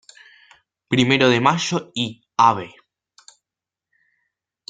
[0.87, 2.63] Primero de Mayo y Av.